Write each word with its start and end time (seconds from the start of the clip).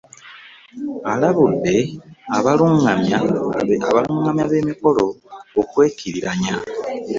Alabudde 1.11 1.75
abalungamya 2.37 4.43
b'emikolo 4.49 5.05
ku 5.53 5.61
kwekkiriranya. 5.69 6.55